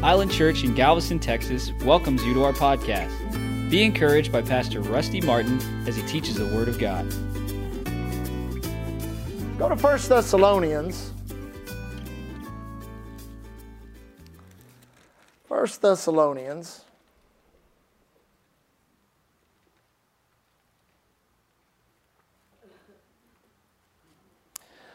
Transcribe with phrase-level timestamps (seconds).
[0.00, 3.10] Island Church in Galveston, Texas welcomes you to our podcast.
[3.68, 5.58] Be encouraged by Pastor Rusty Martin
[5.88, 7.08] as he teaches the Word of God.
[9.58, 11.10] Go to 1 Thessalonians.
[15.48, 16.84] 1 Thessalonians.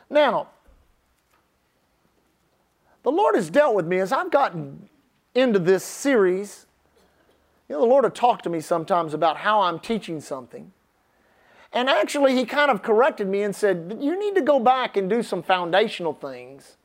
[0.09, 0.47] Now,
[3.03, 4.87] the Lord has dealt with me as I've gotten
[5.35, 6.65] into this series,
[7.67, 10.71] you know, the Lord had talked to me sometimes about how I'm teaching something.
[11.71, 15.09] And actually, He kind of corrected me and said, You need to go back and
[15.09, 16.77] do some foundational things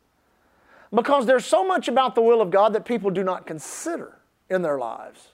[0.94, 4.16] because there's so much about the will of God that people do not consider
[4.48, 5.28] in their lives.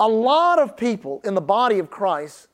[0.00, 2.48] A lot of people in the body of Christ,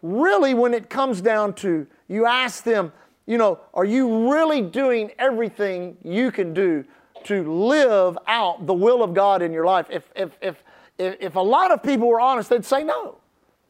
[0.00, 2.90] really, when it comes down to you ask them,
[3.26, 6.84] you know, are you really doing everything you can do
[7.26, 9.86] to live out the will of God in your life.
[9.90, 10.62] If, if, if,
[10.98, 13.16] if a lot of people were honest, they'd say no.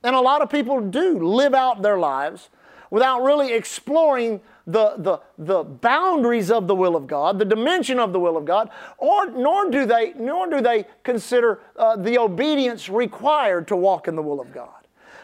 [0.02, 2.50] And a lot of people do live out their lives
[2.90, 8.12] without really exploring the, the, the boundaries of the will of God, the dimension of
[8.12, 12.88] the will of God, or, nor, do they, nor do they consider uh, the obedience
[12.88, 14.70] required to walk in the will of God.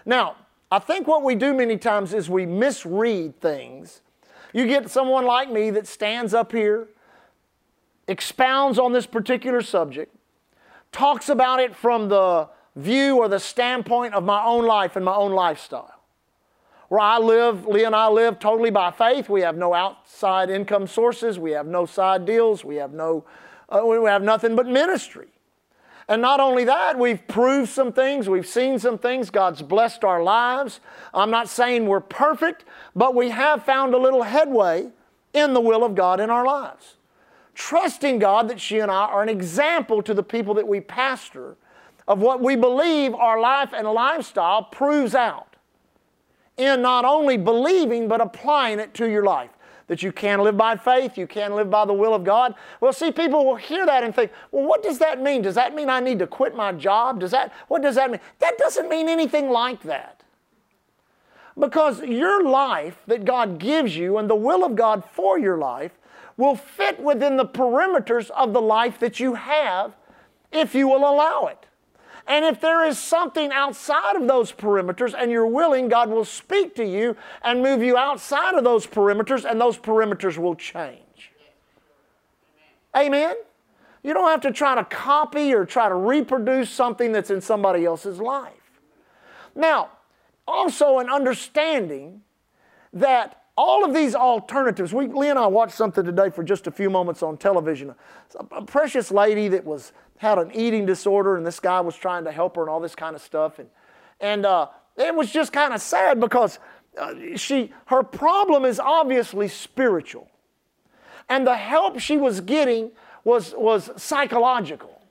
[0.04, 0.36] Now,
[0.70, 4.00] I think what we do many times is we misread things.
[4.52, 6.88] You get someone like me that stands up here
[8.08, 10.14] expounds on this particular subject,
[10.90, 15.14] talks about it from the view or the standpoint of my own life and my
[15.14, 15.92] own lifestyle.
[16.88, 19.28] Where I live, Lee and I live totally by faith.
[19.28, 21.38] We have no outside income sources.
[21.38, 22.64] We have no side deals.
[22.64, 23.24] We have no,
[23.68, 25.28] uh, we have nothing but ministry.
[26.08, 30.20] And not only that, we've proved some things, we've seen some things, God's blessed our
[30.22, 30.80] lives.
[31.14, 32.64] I'm not saying we're perfect,
[32.94, 34.90] but we have found a little headway
[35.32, 36.96] in the will of God in our lives
[37.54, 41.56] trusting God that she and I are an example to the people that we pastor
[42.08, 45.56] of what we believe our life and lifestyle proves out
[46.56, 49.50] in not only believing but applying it to your life.
[49.88, 52.54] That you can live by faith, you can live by the will of God.
[52.80, 55.42] Well, see, people will hear that and think, well, what does that mean?
[55.42, 57.20] Does that mean I need to quit my job?
[57.20, 58.20] Does that, what does that mean?
[58.38, 60.22] That doesn't mean anything like that.
[61.58, 65.92] Because your life that God gives you and the will of God for your life
[66.36, 69.94] will fit within the perimeters of the life that you have
[70.50, 71.66] if you will allow it.
[72.26, 76.74] And if there is something outside of those perimeters and you're willing, God will speak
[76.76, 81.32] to you and move you outside of those perimeters, and those perimeters will change.
[82.96, 83.34] Amen?
[84.04, 87.84] You don't have to try to copy or try to reproduce something that's in somebody
[87.84, 88.52] else's life.
[89.56, 89.90] Now,
[90.46, 92.22] also an understanding
[92.92, 94.94] that all of these alternatives.
[94.94, 97.94] We, Lee and I watched something today for just a few moments on television.
[98.50, 102.32] A precious lady that was had an eating disorder, and this guy was trying to
[102.32, 103.58] help her and all this kind of stuff.
[103.58, 103.68] And
[104.20, 106.60] and uh, it was just kind of sad because
[106.98, 110.28] uh, she her problem is obviously spiritual,
[111.28, 112.90] and the help she was getting
[113.22, 115.02] was was psychological.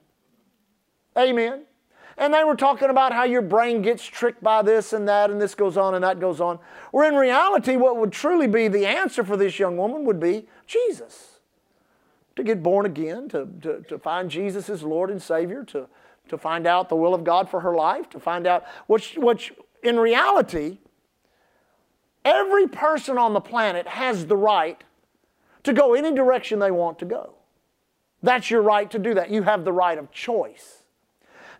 [1.15, 1.61] Amen.
[2.17, 5.41] And they were talking about how your brain gets tricked by this and that, and
[5.41, 6.59] this goes on and that goes on.
[6.91, 10.47] Where in reality, what would truly be the answer for this young woman would be
[10.67, 11.39] Jesus.
[12.37, 15.87] To get born again, to, to, to find Jesus as Lord and Savior, to,
[16.29, 19.53] to find out the will of God for her life, to find out which, which
[19.83, 20.77] in reality,
[22.23, 24.81] every person on the planet has the right
[25.63, 27.33] to go any direction they want to go.
[28.23, 29.29] That's your right to do that.
[29.29, 30.80] You have the right of choice.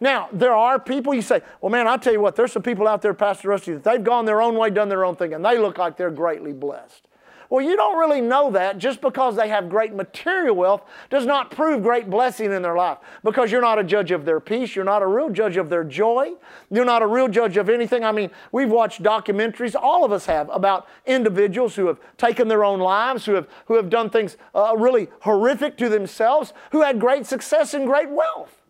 [0.02, 2.88] Now, there are people you say, well, man, I'll tell you what, there's some people
[2.88, 5.46] out there, Pastor Rusty, that they've gone their own way, done their own thing, and
[5.46, 7.08] they look like they're greatly blessed.
[7.52, 11.52] Well, you don't really know that just because they have great material wealth does not
[11.52, 14.74] prove great blessing in their life because you're not a judge of their peace.
[14.74, 16.32] You're not a real judge of their joy.
[16.72, 18.06] You're not a real judge of anything.
[18.06, 22.64] I mean, we've watched documentaries, all of us have, about individuals who have taken their
[22.64, 27.00] own lives, who have, who have done things uh, really horrific to themselves, who had
[27.02, 28.61] great success and great wealth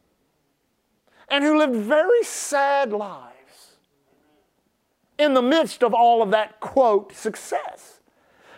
[1.31, 3.78] and who lived very sad lives
[5.18, 8.01] in the midst of all of that, quote, success.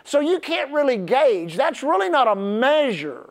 [0.02, 1.56] So you can't really gauge.
[1.56, 3.30] That's really not a measure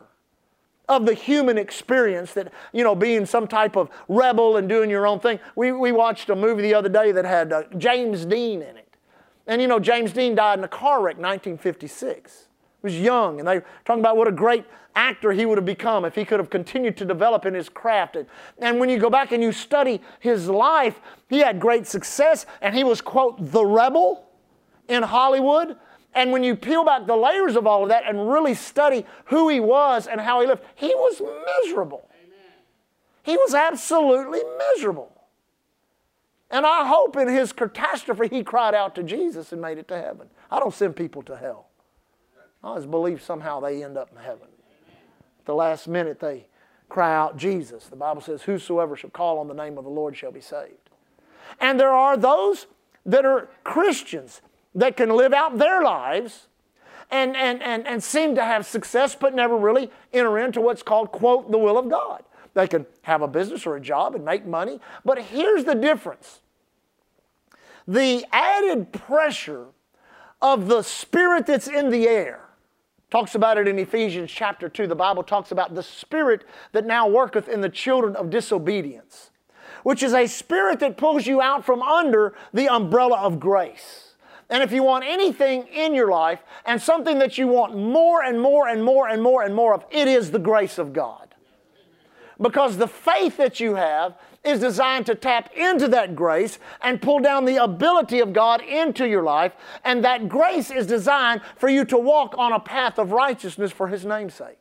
[0.88, 5.06] of the human experience that, you know, being some type of rebel and doing your
[5.06, 5.38] own thing.
[5.56, 8.96] We, we watched a movie the other day that had uh, James Dean in it.
[9.46, 12.32] And, you know, James Dean died in a car wreck 1956.
[12.44, 12.46] He
[12.82, 14.64] was young, and they were talking about what a great
[14.94, 18.16] actor he would have become if he could have continued to develop in his craft.
[18.58, 22.74] And, when you go back and you study his life, he had great success and
[22.74, 24.26] he was, quote, the rebel
[24.88, 25.76] in Hollywood.
[26.14, 29.48] And when you peel back the layers of all of that and really study who
[29.48, 31.20] he was and how he lived, he was
[31.64, 32.08] miserable.
[32.24, 32.40] Amen.
[33.24, 34.40] He was absolutely
[34.76, 35.10] miserable.
[36.50, 40.00] And I hope in his catastrophe he cried out to Jesus and made it to
[40.00, 40.28] heaven.
[40.52, 41.68] I don't send people to hell.
[42.62, 44.46] I just believe somehow they end up in heaven.
[45.44, 46.46] At the last minute, they
[46.88, 47.84] cry out, Jesus.
[47.88, 50.88] The Bible says, Whosoever shall call on the name of the Lord shall be saved.
[51.60, 52.66] And there are those
[53.04, 54.40] that are Christians
[54.74, 56.48] that can live out their lives
[57.10, 61.12] and, and, and, and seem to have success but never really enter into what's called,
[61.12, 62.22] quote, the will of God.
[62.54, 64.80] They can have a business or a job and make money.
[65.04, 66.40] But here's the difference
[67.86, 69.66] the added pressure
[70.40, 72.43] of the spirit that's in the air
[73.10, 74.86] Talks about it in Ephesians chapter 2.
[74.86, 79.30] The Bible talks about the spirit that now worketh in the children of disobedience,
[79.82, 84.14] which is a spirit that pulls you out from under the umbrella of grace.
[84.50, 88.40] And if you want anything in your life and something that you want more and
[88.40, 91.34] more and more and more and more of, it is the grace of God.
[92.40, 94.14] Because the faith that you have
[94.44, 99.08] is designed to tap into that grace and pull down the ability of God into
[99.08, 99.52] your life.
[99.84, 103.88] And that grace is designed for you to walk on a path of righteousness for
[103.88, 104.58] His namesake.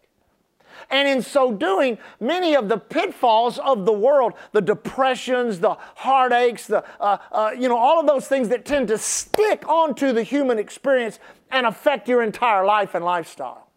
[0.90, 6.66] And in so doing, many of the pitfalls of the world, the depressions, the heartaches,
[6.68, 10.24] the, uh, uh, you know, all of those things that tend to stick onto the
[10.24, 11.20] human experience
[11.52, 13.68] and affect your entire life and lifestyle.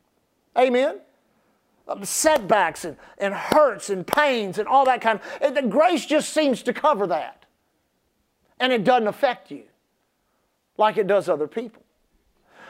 [0.59, 1.01] Amen?
[2.03, 6.63] setbacks and, and hurts and pains and all that kind of the grace just seems
[6.63, 7.45] to cover that
[8.59, 9.63] and it doesn't affect you
[10.79, 11.83] like it does other people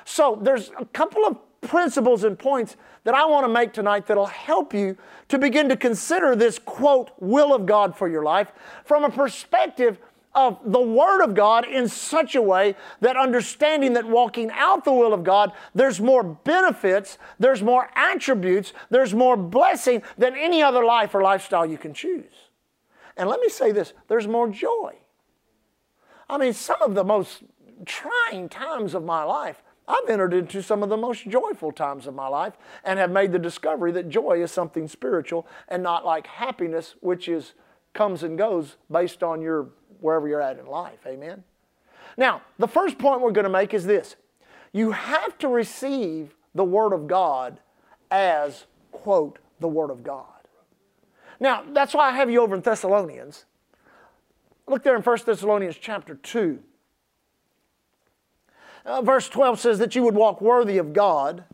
[0.04, 4.26] so there's a couple of principles and points that i want to make tonight that'll
[4.26, 4.96] help you
[5.28, 8.52] to begin to consider this quote will of god for your life
[8.84, 9.98] from a perspective
[10.36, 14.92] of the Word of God in such a way that understanding that walking out the
[14.92, 20.84] will of God, there's more benefits, there's more attributes, there's more blessing than any other
[20.84, 22.30] life or lifestyle you can choose.
[23.16, 24.94] And let me say this there's more joy.
[26.28, 27.42] I mean, some of the most
[27.86, 32.14] trying times of my life, I've entered into some of the most joyful times of
[32.14, 32.52] my life
[32.84, 37.26] and have made the discovery that joy is something spiritual and not like happiness, which
[37.26, 37.54] is
[37.94, 39.68] comes and goes based on your
[40.00, 41.00] wherever you're at in life.
[41.06, 41.44] Amen?
[42.16, 44.16] Now, the first point we're going to make is this
[44.72, 47.58] you have to receive the Word of God
[48.10, 50.24] as, quote, the Word of God.
[51.40, 53.44] Now, that's why I have you over in Thessalonians.
[54.66, 56.58] Look there in 1 Thessalonians chapter 2.
[58.84, 61.44] Uh, verse 12 says that you would walk worthy of God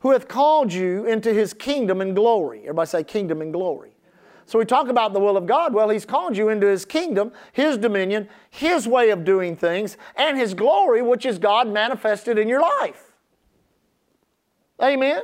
[0.00, 2.60] who hath called you into his kingdom and glory.
[2.62, 3.91] Everybody say kingdom and glory.
[4.46, 5.72] So we talk about the will of God.
[5.72, 10.36] Well, He's called you into His kingdom, His dominion, His way of doing things, and
[10.38, 13.12] His glory, which is God manifested in your life.
[14.82, 15.22] Amen?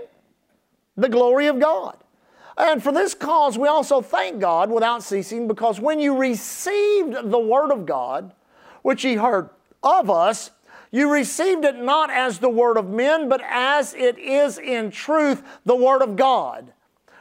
[0.96, 1.96] The glory of God.
[2.56, 7.38] And for this cause, we also thank God without ceasing, because when you received the
[7.38, 8.32] Word of God,
[8.82, 9.50] which He heard
[9.82, 10.50] of us,
[10.90, 15.42] you received it not as the Word of men, but as it is in truth
[15.66, 16.72] the Word of God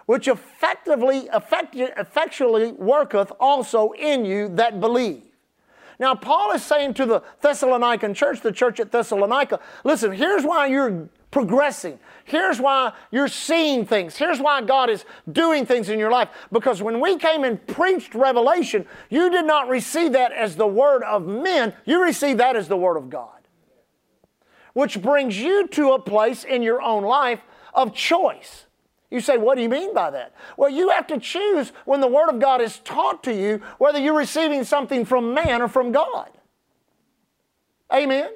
[0.07, 5.21] which effectively, effectually worketh also in you that believe.
[5.99, 10.67] Now, Paul is saying to the Thessalonican church, the church at Thessalonica, listen, here's why
[10.67, 11.99] you're progressing.
[12.23, 14.15] Here's why you're seeing things.
[14.15, 16.29] Here's why God is doing things in your life.
[16.53, 21.03] Because when we came and preached revelation, you did not receive that as the word
[21.03, 23.29] of men, you received that as the word of God.
[24.73, 27.41] Which brings you to a place in your own life
[27.73, 28.66] of choice.
[29.09, 30.33] You say, what do you mean by that?
[30.57, 33.99] Well, you have to choose when the Word of God is taught to you whether
[33.99, 36.29] you're receiving something from man or from God.
[37.93, 38.29] Amen?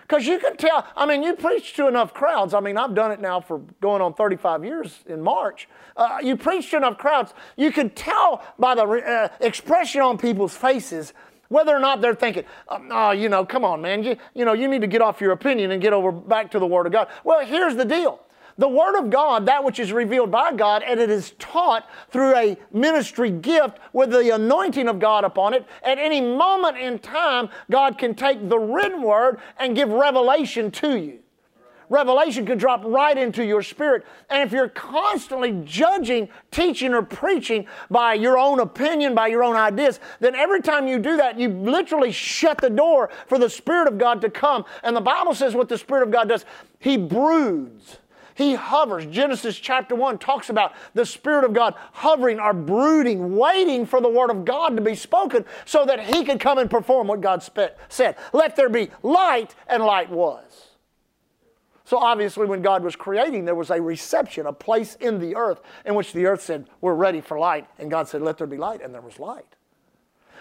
[0.00, 2.54] Because you can tell, I mean, you preach to enough crowds.
[2.54, 5.68] I mean, I've done it now for going on 35 years in March.
[5.96, 10.56] Uh, you preach to enough crowds, you can tell by the uh, expression on people's
[10.56, 11.12] faces
[11.50, 14.54] whether or not they're thinking, um, oh, you know, come on, man, you, you know,
[14.54, 16.92] you need to get off your opinion and get over back to the Word of
[16.92, 17.08] God.
[17.22, 18.23] Well, here's the deal
[18.58, 22.34] the Word of God, that which is revealed by God, and it is taught through
[22.36, 25.66] a ministry gift with the anointing of God upon it.
[25.82, 30.96] At any moment in time, God can take the written Word and give revelation to
[30.98, 31.18] you.
[31.90, 34.06] Revelation could drop right into your spirit.
[34.30, 39.54] And if you're constantly judging, teaching, or preaching by your own opinion, by your own
[39.54, 43.86] ideas, then every time you do that, you literally shut the door for the Spirit
[43.86, 44.64] of God to come.
[44.82, 46.46] And the Bible says what the Spirit of God does
[46.78, 47.98] He broods
[48.34, 49.06] he hovers.
[49.06, 54.08] Genesis chapter 1 talks about the Spirit of God hovering or brooding, waiting for the
[54.08, 57.42] Word of God to be spoken so that He could come and perform what God
[57.42, 58.16] spe- said.
[58.32, 60.68] Let there be light, and light was.
[61.84, 65.60] So obviously, when God was creating, there was a reception, a place in the earth
[65.84, 67.66] in which the earth said, We're ready for light.
[67.78, 68.80] And God said, Let there be light.
[68.82, 69.56] And there was light.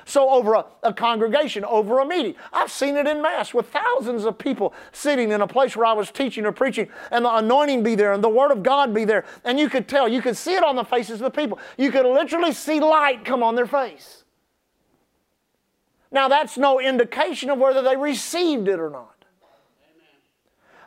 [0.06, 2.36] So over a, a congregation, over a meeting.
[2.52, 5.94] I've seen it in mass with thousands of people sitting in a place where I
[5.94, 9.06] was teaching or preaching and the anointing be there and the word of God be
[9.06, 9.26] there.
[9.46, 11.58] And you could tell, you could see it on the faces of the people.
[11.78, 14.24] You could literally see light come on their face.
[16.12, 19.10] Now that's no indication of whether they received it or not.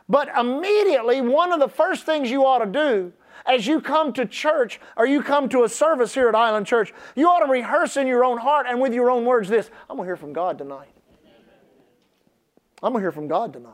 [0.09, 3.11] But immediately, one of the first things you ought to do
[3.47, 6.93] as you come to church or you come to a service here at Island Church,
[7.15, 9.95] you ought to rehearse in your own heart and with your own words this I'm
[9.97, 10.89] going to hear from God tonight.
[12.83, 13.71] I'm going to hear from God tonight.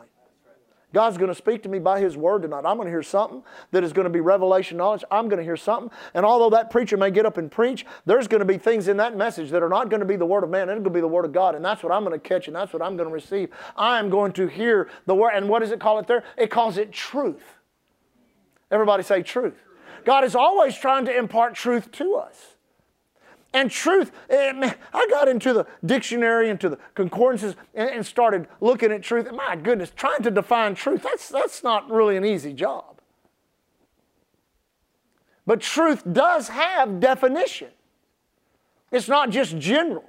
[0.93, 2.65] God's going to speak to me by His Word tonight.
[2.65, 5.03] I'm going to hear something that is going to be revelation knowledge.
[5.09, 5.89] I'm going to hear something.
[6.13, 8.97] And although that preacher may get up and preach, there's going to be things in
[8.97, 10.69] that message that are not going to be the Word of man.
[10.69, 11.55] It's going to be the Word of God.
[11.55, 13.49] And that's what I'm going to catch and that's what I'm going to receive.
[13.75, 15.31] I'm going to hear the Word.
[15.33, 16.23] And what does it call it there?
[16.37, 17.41] It calls it truth.
[18.73, 19.61] Everybody say truth.
[20.03, 22.55] God is always trying to impart truth to us.
[23.53, 28.47] And truth, eh, and I got into the dictionary, into the concordances, and, and started
[28.59, 29.27] looking at truth.
[29.27, 32.97] And my goodness, trying to define truth, that's, that's not really an easy job.
[35.45, 37.67] But truth does have definition,
[38.91, 40.05] it's not just general.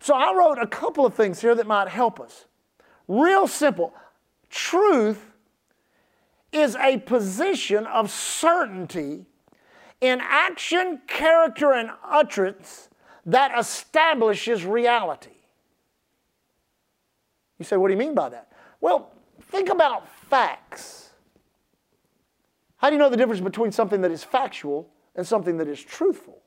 [0.00, 2.44] So I wrote a couple of things here that might help us.
[3.08, 3.94] Real simple
[4.50, 5.32] truth
[6.54, 9.26] is a position of certainty
[10.00, 12.88] in action, character, and utterance
[13.26, 15.30] that establishes reality.
[17.58, 18.52] You say, what do you mean by that?
[18.80, 19.10] Well,
[19.44, 21.10] think about facts.
[22.76, 25.82] How do you know the difference between something that is factual and something that is
[25.82, 26.40] truthful?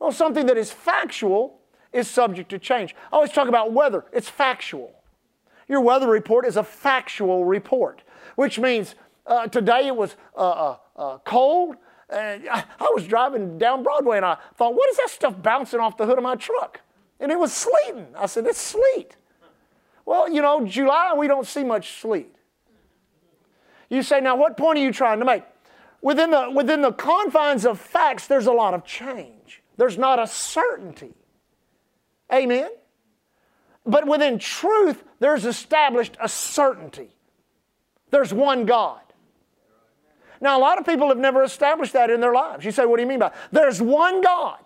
[0.00, 1.58] Well, something that is factual
[1.92, 2.96] is subject to change.
[3.12, 4.92] I always talk about weather, it's factual.
[5.68, 8.02] Your weather report is a factual report
[8.36, 8.94] which means
[9.26, 11.76] uh, today it was uh, uh, uh, cold.
[12.10, 15.80] And I, I was driving down Broadway and I thought, what is that stuff bouncing
[15.80, 16.80] off the hood of my truck?
[17.20, 18.08] And it was sleeting.
[18.16, 19.16] I said, it's sleet.
[20.04, 22.34] Well, you know, July, we don't see much sleet.
[23.88, 25.44] You say, now what point are you trying to make?
[26.02, 29.62] Within the, within the confines of facts, there's a lot of change.
[29.78, 31.14] There's not a certainty.
[32.32, 32.68] Amen?
[33.86, 37.13] But within truth, there's established a certainty.
[38.14, 39.00] There's one God.
[40.40, 42.64] Now, a lot of people have never established that in their lives.
[42.64, 43.38] You say, what do you mean by that?
[43.50, 44.60] There's one God.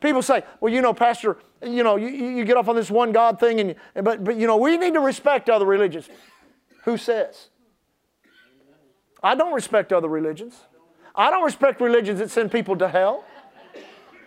[0.00, 3.10] People say, well, you know, Pastor, you know, you, you get off on this one
[3.10, 6.08] God thing, and but, but, you know, we need to respect other religions.
[6.84, 7.48] Who says?
[9.24, 10.54] I don't respect other religions.
[11.16, 13.24] I don't respect religions that send people to hell.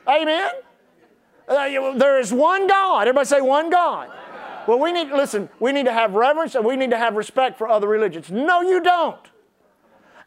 [0.10, 0.52] Amen?
[1.48, 3.04] Uh, there is one God.
[3.08, 4.10] Everybody say, one God.
[4.68, 7.58] Well, we need, listen, we need to have reverence and we need to have respect
[7.58, 8.32] for other religions.
[8.32, 9.20] No, you don't.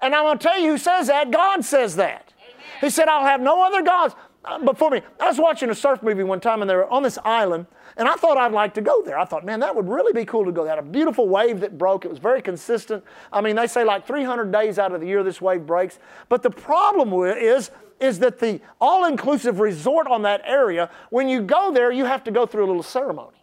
[0.02, 1.31] And I'm going to tell you who says that.
[1.31, 2.33] God says that.
[2.45, 2.55] Amen.
[2.83, 4.14] He said, I'll have no other gods
[4.45, 5.00] uh, before me.
[5.19, 7.66] I was watching a surf movie one time and they were on this island
[7.97, 9.19] and I thought I'd like to go there.
[9.19, 10.64] I thought, man, that would really be cool to go.
[10.64, 12.05] They had a beautiful wave that broke.
[12.05, 13.02] It was very consistent.
[13.33, 15.99] I mean, they say like 300 days out of the year this wave breaks.
[16.28, 21.73] But the problem is, is that the all-inclusive resort on that area, when you go
[21.73, 23.38] there, you have to go through a little ceremony.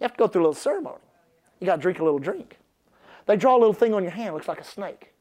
[0.00, 0.96] You have to go through a little ceremony.
[1.60, 2.56] You got to drink a little drink.
[3.26, 5.12] They draw a little thing on your hand, looks like a snake.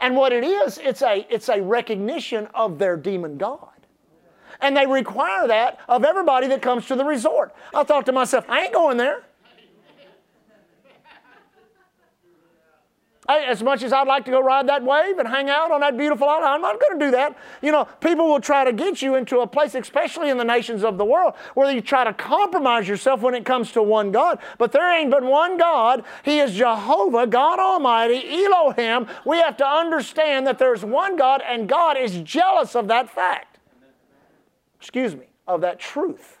[0.00, 3.68] And what it is, it's a, it's a recognition of their demon god.
[4.62, 7.54] And they require that of everybody that comes to the resort.
[7.74, 9.24] I thought to myself, I ain't going there.
[13.38, 15.96] as much as I'd like to go ride that wave and hang out on that
[15.96, 17.36] beautiful island, I'm not going to do that.
[17.62, 20.84] You know, people will try to get you into a place, especially in the nations
[20.84, 24.38] of the world, where you try to compromise yourself when it comes to one God.
[24.58, 26.04] But there ain't but one God.
[26.24, 29.06] He is Jehovah, God Almighty, Elohim.
[29.24, 33.58] We have to understand that there's one God, and God is jealous of that fact.
[34.78, 36.38] Excuse me, of that truth.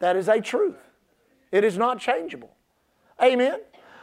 [0.00, 0.76] That is a truth.
[1.52, 2.50] It is not changeable.
[3.22, 3.60] Amen.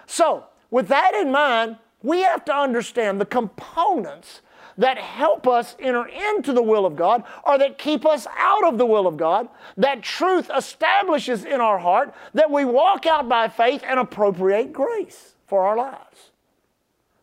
[0.08, 4.42] So, with that in mind, we have to understand the components
[4.78, 8.78] that help us enter into the will of God or that keep us out of
[8.78, 13.50] the will of God, that truth establishes in our heart that we walk out by
[13.50, 16.32] faith and appropriate grace for our lives.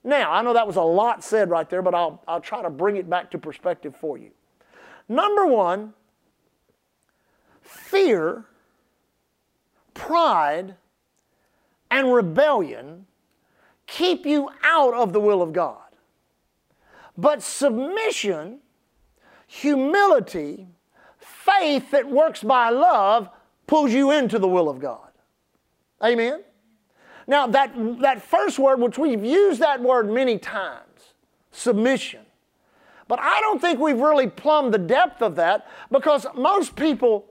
[0.04, 2.70] Now, I know that was a lot said right there, but I'll, I'll try to
[2.70, 4.30] bring it back to perspective for you.
[5.08, 5.94] Number one,
[7.62, 8.44] fear,
[9.94, 10.76] pride,
[11.90, 13.06] and rebellion
[13.88, 15.80] keep you out of the will of God.
[17.16, 18.60] But submission,
[19.48, 20.68] humility,
[21.18, 23.28] faith that works by love
[23.66, 25.08] pulls you into the will of God.
[26.04, 26.44] Amen?
[27.26, 31.14] Now, that, that first word, which we've used that word many times,
[31.50, 32.20] submission.
[33.08, 37.26] But I don't think we've really plumbed the depth of that because most people,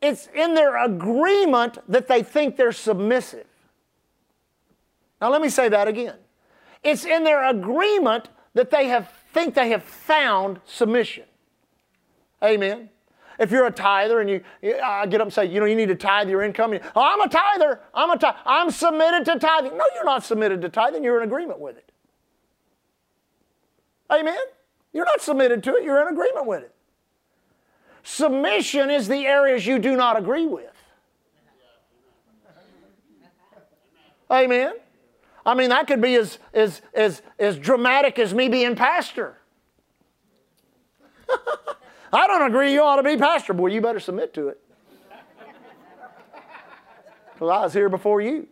[0.00, 3.46] it's in their agreement that they think they're submissive.
[5.22, 6.16] Now, let me say that again.
[6.82, 11.24] It's in their agreement that they have, think they have found submission.
[12.42, 12.90] Amen.
[13.38, 14.40] If you're a tither and you,
[14.84, 16.74] I get up and say, you know, you need to tithe your income.
[16.96, 17.80] oh, I'm a tither.
[17.94, 18.36] I'm a tither.
[18.44, 19.76] I'm submitted to tithing.
[19.78, 21.04] No, you're not submitted to tithing.
[21.04, 21.92] You're in agreement with it.
[24.10, 24.36] Amen.
[24.92, 25.84] You're not submitted to it.
[25.84, 26.74] You're in agreement with it.
[28.02, 30.66] Submission is the areas you do not agree with.
[34.28, 34.72] Amen.
[35.44, 39.36] I mean, that could be as, as, as, as dramatic as me being pastor.
[42.12, 43.52] I don't agree you ought to be pastor.
[43.54, 44.60] Boy, you better submit to it.
[47.34, 48.46] Because I was here before you.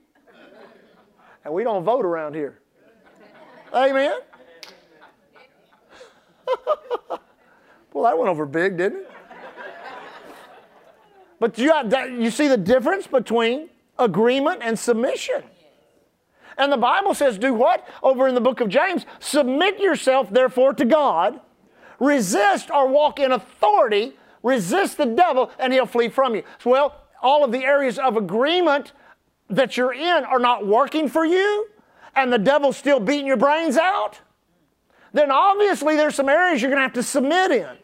[1.44, 2.58] And we don't vote around here.
[3.72, 4.18] Amen?
[7.92, 9.10] well, that went over big, didn't it?
[11.38, 13.68] But you, have that, you see the difference between
[13.98, 15.42] agreement and submission.
[16.60, 17.88] And the Bible says, do what?
[18.02, 21.40] Over in the book of James, submit yourself therefore to God,
[21.98, 24.12] resist or walk in authority,
[24.42, 26.42] resist the devil, and he'll flee from you.
[26.66, 28.92] Well, all of the areas of agreement
[29.48, 31.66] that you're in are not working for you,
[32.14, 34.20] and the devil's still beating your brains out,
[35.14, 37.74] then obviously there's some areas you're going to have to submit in.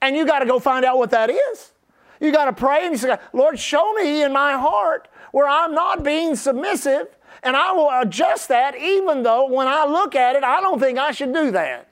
[0.00, 1.72] And you got to go find out what that is.
[2.20, 6.02] You got to pray and say, Lord, show me in my heart where I'm not
[6.04, 7.08] being submissive,
[7.42, 10.98] and I will adjust that even though when I look at it, I don't think
[10.98, 11.86] I should do that.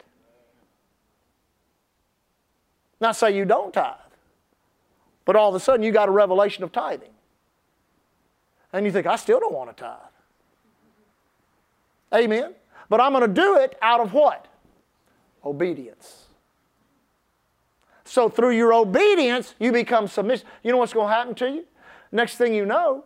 [3.01, 3.95] Not say you don't tithe,
[5.25, 7.13] but all of a sudden you got a revelation of tithing.
[8.73, 9.99] And you think, I still don't want to tithe.
[12.23, 12.55] Amen.
[12.91, 14.47] But I'm going to do it out of what?
[15.45, 16.25] Obedience.
[18.05, 20.49] So through your obedience, you become submissive.
[20.63, 21.65] You know what's going to happen to you?
[22.11, 23.05] Next thing you know,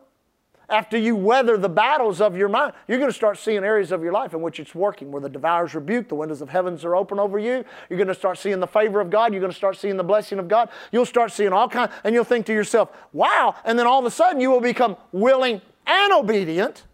[0.72, 4.02] after you weather the battles of your mind, you're going to start seeing areas of
[4.02, 6.96] your life in which it's working, where the devourer's rebuke, the windows of heavens are
[6.96, 7.62] open over you.
[7.90, 9.32] You're going to start seeing the favor of God.
[9.32, 10.70] You're going to start seeing the blessing of God.
[10.90, 13.54] You'll start seeing all kinds, and you'll think to yourself, wow.
[13.66, 16.84] And then all of a sudden, you will become willing and obedient,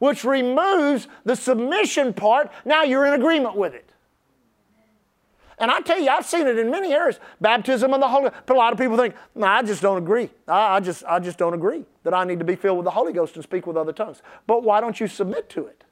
[0.00, 2.50] which removes the submission part.
[2.64, 3.83] Now you're in agreement with it.
[5.58, 7.20] And I tell you, I've seen it in many areas.
[7.40, 10.30] Baptism of the Holy But a lot of people think, I just don't agree.
[10.48, 12.90] I, I, just, I just don't agree that I need to be filled with the
[12.90, 14.22] Holy Ghost and speak with other tongues.
[14.46, 15.84] But why don't you submit to it?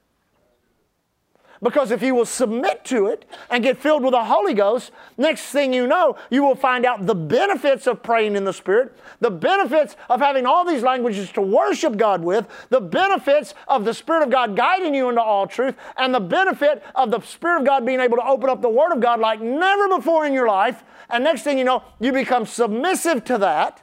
[1.63, 5.45] Because if you will submit to it and get filled with the Holy Ghost, next
[5.45, 9.31] thing you know, you will find out the benefits of praying in the Spirit, the
[9.31, 14.23] benefits of having all these languages to worship God with, the benefits of the Spirit
[14.23, 17.85] of God guiding you into all truth, and the benefit of the Spirit of God
[17.85, 20.83] being able to open up the Word of God like never before in your life.
[21.09, 23.81] And next thing you know, you become submissive to that.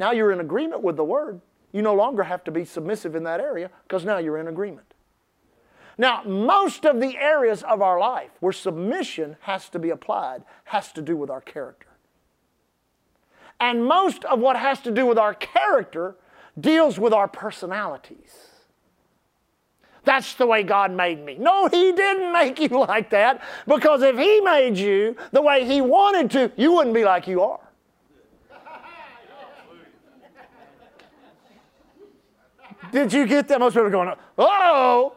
[0.00, 1.42] Now you're in agreement with the Word.
[1.72, 4.94] You no longer have to be submissive in that area because now you're in agreement.
[5.98, 10.92] Now, most of the areas of our life where submission has to be applied has
[10.92, 11.86] to do with our character.
[13.58, 16.16] And most of what has to do with our character
[16.60, 18.34] deals with our personalities.
[20.04, 21.36] That's the way God made me.
[21.38, 25.80] No, He didn't make you like that because if He made you the way He
[25.80, 27.60] wanted to, you wouldn't be like you are.
[32.92, 33.58] Did you get that?
[33.58, 35.14] Most people are going, oh,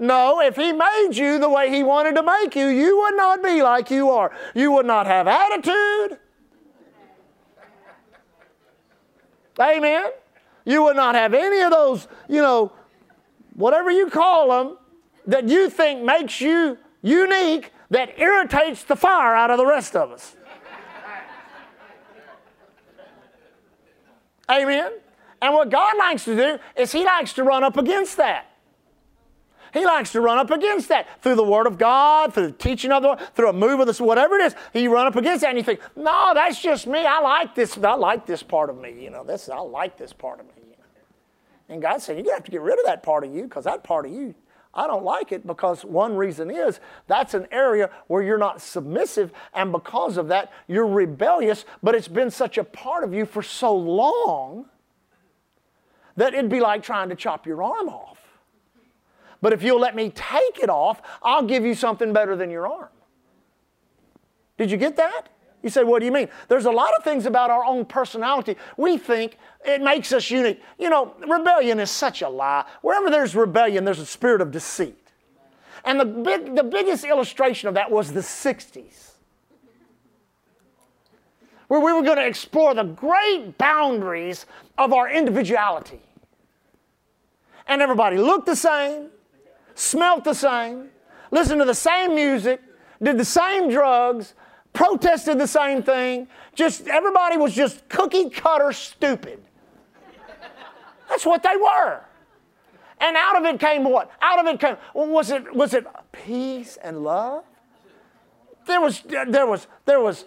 [0.00, 3.42] no, if He made you the way He wanted to make you, you would not
[3.42, 4.32] be like you are.
[4.54, 6.18] You would not have attitude.
[9.60, 10.06] Amen.
[10.64, 12.72] You would not have any of those, you know,
[13.54, 14.78] whatever you call them,
[15.26, 20.10] that you think makes you unique that irritates the fire out of the rest of
[20.12, 20.34] us.
[24.50, 24.92] Amen.
[25.42, 28.46] And what God likes to do is He likes to run up against that.
[29.72, 32.90] He likes to run up against that through the Word of God, through the teaching
[32.92, 34.54] of the Word, through a move of this, whatever it is.
[34.72, 37.00] He run up against that and you think, no, that's just me.
[37.04, 37.76] I like this.
[37.78, 39.00] I like this part of me.
[39.02, 39.48] You know, this.
[39.48, 40.52] I like this part of me.
[41.68, 43.64] And God said, you're gonna have to get rid of that part of you because
[43.64, 44.34] that part of you.
[44.74, 46.78] I don't like it because one reason is
[47.08, 52.06] that's an area where you're not submissive, and because of that, you're rebellious, but it's
[52.08, 54.66] been such a part of you for so long
[56.16, 58.19] that it'd be like trying to chop your arm off.
[59.42, 62.66] But if you'll let me take it off, I'll give you something better than your
[62.68, 62.88] arm.
[64.58, 65.28] Did you get that?
[65.62, 66.28] You say, what do you mean?
[66.48, 68.56] There's a lot of things about our own personality.
[68.76, 70.62] We think it makes us unique.
[70.78, 72.64] You know, rebellion is such a lie.
[72.80, 74.96] Wherever there's rebellion, there's a spirit of deceit.
[75.84, 79.12] And the, big, the biggest illustration of that was the 60s,
[81.68, 84.44] where we were going to explore the great boundaries
[84.76, 86.02] of our individuality.
[87.66, 89.08] And everybody looked the same,
[89.74, 90.88] smelt the same,
[91.30, 92.62] listened to the same music,
[93.02, 94.34] did the same drugs,
[94.72, 96.28] protested the same thing.
[96.54, 99.42] Just everybody was just cookie cutter stupid.
[101.08, 102.00] That's what they were.
[103.00, 104.10] And out of it came what?
[104.20, 107.44] Out of it came was it was it peace and love?
[108.66, 110.26] There was there was there was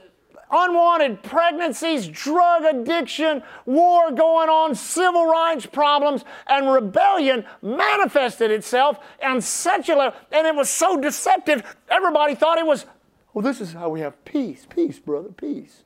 [0.54, 9.42] unwanted pregnancies, drug addiction, war going on, civil rights problems, and rebellion manifested itself on
[9.42, 12.86] secular, and it was so deceptive, everybody thought it was,
[13.34, 15.84] well, oh, this is how we have peace, peace, brother, peace.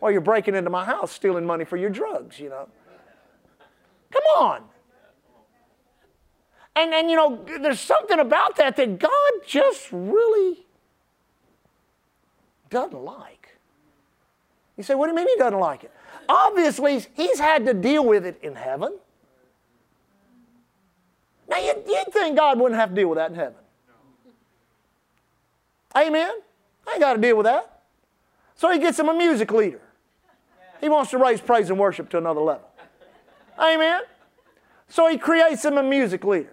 [0.00, 2.68] Or you're breaking into my house, stealing money for your drugs, you know.
[4.12, 4.62] Come on.
[6.76, 9.10] And, and you know, there's something about that that God
[9.46, 10.64] just really
[12.70, 13.43] doesn't like.
[14.76, 15.92] You say, what do you mean he doesn't like it?
[16.28, 18.96] Obviously, he's had to deal with it in heaven.
[21.48, 23.54] Now, you'd, you'd think God wouldn't have to deal with that in heaven.
[25.96, 26.30] Amen?
[26.86, 27.82] I ain't got to deal with that.
[28.56, 29.80] So he gets him a music leader.
[30.80, 32.66] He wants to raise praise and worship to another level.
[33.58, 34.02] Amen?
[34.88, 36.52] So he creates him a music leader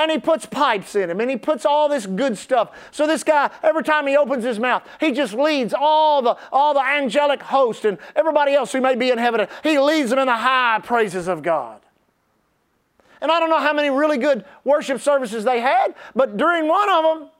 [0.00, 2.70] and he puts pipes in him and he puts all this good stuff.
[2.90, 6.72] So this guy, every time he opens his mouth, he just leads all the all
[6.72, 9.46] the angelic host and everybody else who may be in heaven.
[9.62, 11.80] He leads them in the high praises of God.
[13.20, 16.88] And I don't know how many really good worship services they had, but during one
[16.88, 17.30] of them,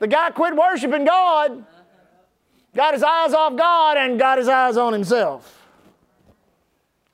[0.00, 1.64] the guy quit worshiping God,
[2.74, 5.60] got his eyes off God, and got his eyes on himself.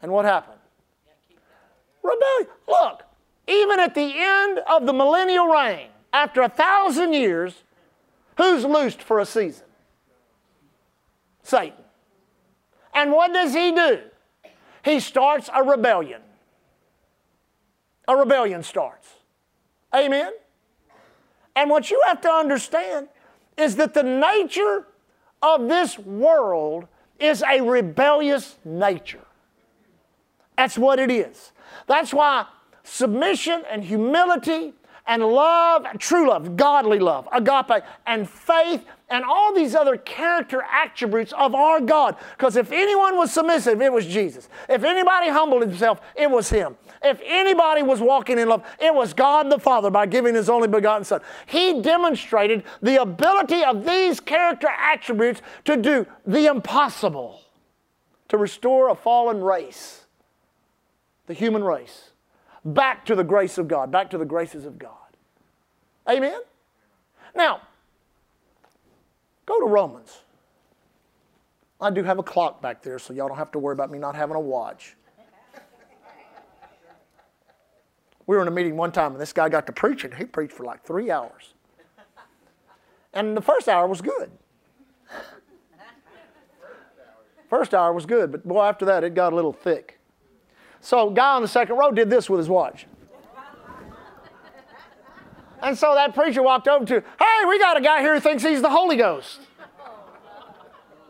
[0.00, 0.54] And what happened?
[2.08, 2.48] rebellion.
[2.66, 3.02] Look,
[3.46, 7.62] even at the end of the millennial reign, after a thousand years,
[8.36, 9.64] who's loosed for a season?
[11.42, 11.76] Satan.
[12.94, 14.00] And what does he do?
[14.84, 16.22] He starts a rebellion.
[18.06, 19.08] A rebellion starts.
[19.94, 20.32] Amen?
[21.56, 23.08] And what you have to understand
[23.56, 24.86] is that the nature
[25.42, 26.86] of this world
[27.18, 29.24] is a rebellious nature.
[30.56, 31.52] That's what it is.
[31.86, 32.46] That's why
[32.84, 34.72] submission and humility
[35.06, 41.32] and love, true love, godly love, agape, and faith, and all these other character attributes
[41.32, 42.14] of our God.
[42.36, 44.50] Because if anyone was submissive, it was Jesus.
[44.68, 46.76] If anybody humbled himself, it was him.
[47.02, 50.68] If anybody was walking in love, it was God the Father by giving his only
[50.68, 51.22] begotten Son.
[51.46, 57.40] He demonstrated the ability of these character attributes to do the impossible,
[58.28, 60.04] to restore a fallen race
[61.28, 62.10] the human race
[62.64, 64.96] back to the grace of God, back to the graces of God.
[66.10, 66.40] Amen?
[67.36, 67.60] Now,
[69.46, 70.22] go to Romans.
[71.80, 73.98] I do have a clock back there, so y'all don't have to worry about me
[73.98, 74.96] not having a watch.
[78.26, 80.12] We were in a meeting one time, and this guy got to preaching.
[80.12, 81.54] He preached for like three hours.
[83.14, 84.30] And the first hour was good.
[87.48, 89.97] First hour was good, but boy, after that, it got a little thick.
[90.80, 92.86] So, guy on the second row did this with his watch.
[95.60, 98.44] And so that preacher walked over to, hey, we got a guy here who thinks
[98.44, 99.40] he's the Holy Ghost.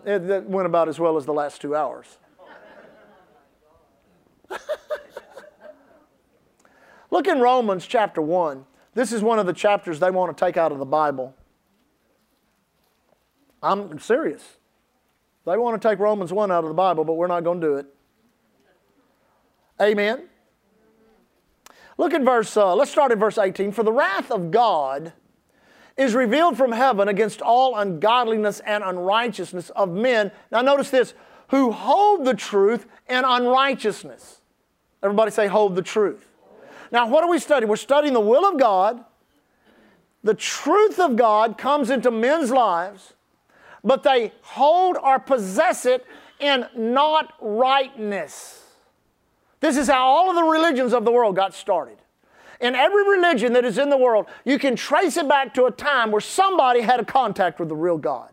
[0.04, 2.16] that went about as well as the last two hours.
[7.11, 8.64] Look in Romans chapter 1.
[8.94, 11.35] This is one of the chapters they want to take out of the Bible.
[13.62, 14.57] I'm serious.
[15.44, 17.66] They want to take Romans 1 out of the Bible, but we're not going to
[17.66, 17.87] do it.
[19.80, 20.22] Amen.
[21.98, 23.72] Look at verse, uh, let's start at verse 18.
[23.72, 25.12] For the wrath of God
[25.96, 30.30] is revealed from heaven against all ungodliness and unrighteousness of men.
[30.52, 31.14] Now, notice this
[31.48, 34.42] who hold the truth and unrighteousness.
[35.02, 36.26] Everybody say, hold the truth.
[36.92, 37.68] Now, what are we studying?
[37.68, 39.04] We're studying the will of God.
[40.24, 43.14] The truth of God comes into men's lives,
[43.84, 46.04] but they hold or possess it
[46.40, 48.58] in not rightness.
[49.61, 51.99] This is how all of the religions of the world got started.
[52.61, 55.71] In every religion that is in the world, you can trace it back to a
[55.71, 58.31] time where somebody had a contact with the real God.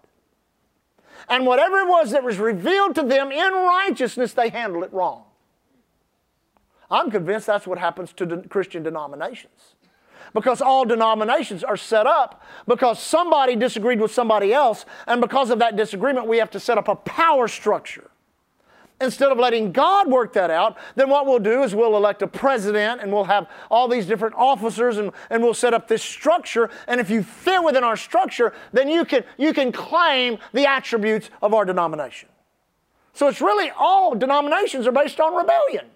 [1.29, 5.23] And whatever it was that was revealed to them in righteousness, they handled it wrong.
[6.89, 9.75] I'm convinced that's what happens to de- Christian denominations.
[10.33, 15.59] Because all denominations are set up because somebody disagreed with somebody else, and because of
[15.59, 18.11] that disagreement, we have to set up a power structure
[19.01, 22.27] Instead of letting God work that out, then what we'll do is we'll elect a
[22.27, 26.69] president and we'll have all these different officers and, and we'll set up this structure.
[26.87, 31.29] And if you fit within our structure, then you can, you can claim the attributes
[31.41, 32.29] of our denomination.
[33.13, 35.87] So it's really all denominations are based on rebellion.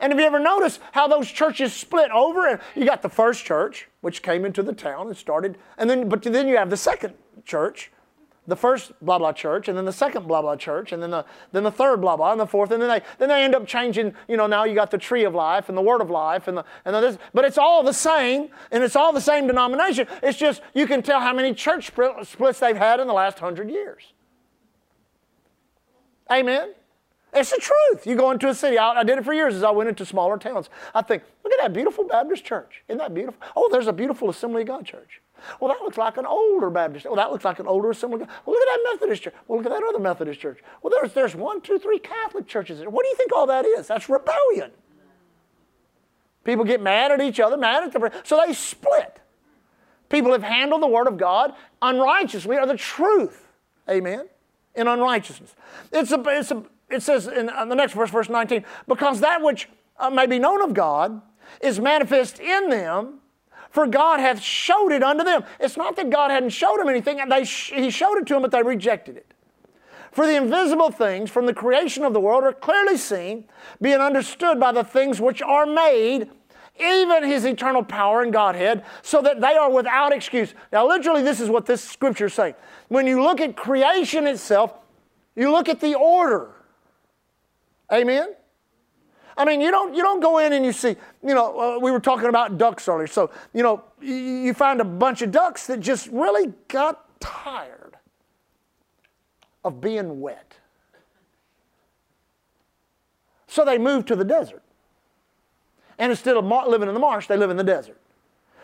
[0.00, 2.46] And have you ever noticed how those churches split over?
[2.48, 6.08] And you got the first church, which came into the town and started, and then
[6.08, 7.90] but then you have the second church,
[8.46, 11.24] the first blah blah church, and then the second blah blah church, and then the
[11.52, 13.66] then the third blah blah, and the fourth, and then they then they end up
[13.66, 14.14] changing.
[14.28, 16.58] You know, now you got the tree of life and the word of life, and
[16.58, 20.06] the and the this, but it's all the same, and it's all the same denomination.
[20.22, 21.90] It's just you can tell how many church
[22.22, 24.12] splits they've had in the last hundred years.
[26.30, 26.74] Amen.
[27.36, 28.06] It's the truth.
[28.06, 28.78] You go into a city.
[28.78, 30.70] I, I, did it for years as I went into smaller towns.
[30.94, 32.84] I think, look at that beautiful Baptist church.
[32.86, 33.42] Isn't that beautiful?
[33.56, 35.20] Oh, there's a beautiful Assembly of God church.
[35.60, 37.06] Well, that looks like an older Baptist.
[37.06, 38.18] Well, that looks like an older assembly.
[38.20, 39.34] Well, look at that Methodist church.
[39.46, 40.60] Well, look at that other Methodist church.
[40.82, 42.80] Well, there's, there's one, two, three Catholic churches.
[42.82, 43.86] What do you think all that is?
[43.86, 44.70] That's rebellion.
[46.44, 49.18] People get mad at each other, mad at the so they split.
[50.10, 53.48] People have handled the word of God unrighteously or the truth.
[53.88, 54.26] Amen.
[54.74, 55.54] In unrighteousness.
[55.92, 59.68] It's a, it's a, it says in the next verse, verse 19, because that which
[59.98, 61.22] uh, may be known of God
[61.62, 63.20] is manifest in them
[63.74, 65.42] for God hath showed it unto them.
[65.58, 68.42] It's not that God hadn't showed them anything, they sh- He showed it to them,
[68.42, 69.34] but they rejected it.
[70.12, 73.46] For the invisible things from the creation of the world are clearly seen,
[73.82, 76.30] being understood by the things which are made,
[76.78, 80.54] even His eternal power and Godhead, so that they are without excuse.
[80.72, 82.54] Now, literally, this is what this scripture is saying.
[82.86, 84.72] When you look at creation itself,
[85.34, 86.52] you look at the order.
[87.92, 88.36] Amen?
[89.36, 90.90] I mean, you don't you don't go in and you see,
[91.22, 93.06] you know, uh, we were talking about ducks earlier.
[93.06, 97.96] So you know, you find a bunch of ducks that just really got tired
[99.64, 100.56] of being wet,
[103.48, 104.62] so they moved to the desert.
[105.98, 108.00] And instead of living in the marsh, they live in the desert.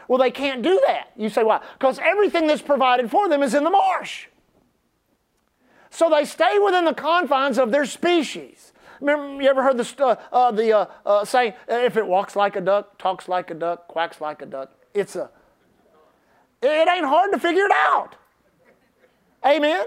[0.09, 1.13] Well, they can't do that.
[1.17, 1.61] You say why?
[1.79, 4.27] Because everything that's provided for them is in the marsh.
[5.91, 8.70] So they stay within the confines of their species.
[9.01, 12.57] Remember, you ever heard the, uh, uh, the uh, uh, saying, if it walks like
[12.57, 14.71] a duck, talks like a duck, quacks like a duck?
[14.93, 15.31] It's a,
[16.63, 18.17] it ain't hard to figure it out.
[19.45, 19.87] Amen?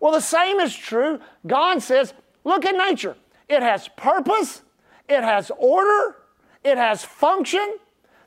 [0.00, 1.20] Well, the same is true.
[1.46, 3.16] God says, look at nature.
[3.48, 4.62] It has purpose,
[5.08, 6.16] it has order,
[6.64, 7.76] it has function,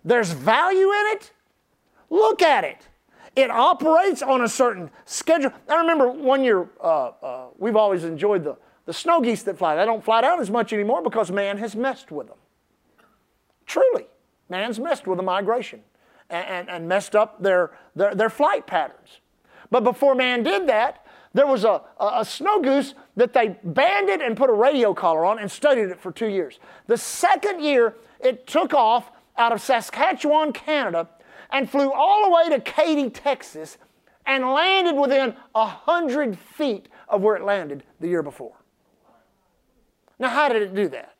[0.05, 1.31] there's value in it.
[2.09, 2.87] Look at it.
[3.35, 5.51] It operates on a certain schedule.
[5.67, 9.75] I remember one year, uh, uh, we've always enjoyed the the snow geese that fly,
[9.75, 12.37] they don't fly down as much anymore because man has messed with them.
[13.65, 14.07] Truly,
[14.49, 15.81] man's messed with the migration
[16.29, 19.21] and, and, and messed up their, their, their flight patterns.
[19.71, 24.21] But before man did that, there was a, a, a, snow goose that they banded
[24.21, 26.59] and put a radio collar on and studied it for two years.
[26.87, 31.09] The second year, it took off out of Saskatchewan, Canada,
[31.51, 33.77] and flew all the way to Katy, Texas,
[34.27, 38.53] and landed within 100 feet of where it landed the year before.
[40.19, 41.11] Now, how did it do that?